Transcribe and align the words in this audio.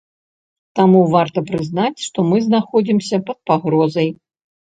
Таму 0.77 1.01
варта 1.15 1.43
прызнаць, 1.49 1.99
што 2.07 2.25
мы 2.29 2.41
знаходзімся 2.47 3.19
пад 3.27 3.37
пагрозай. 3.51 4.09